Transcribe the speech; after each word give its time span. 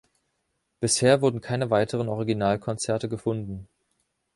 Bisher 0.79 1.21
wurden 1.21 1.41
keine 1.41 1.69
weiteren 1.69 2.09
Originalkonzerte 2.09 3.07
gefunden. 3.07 3.67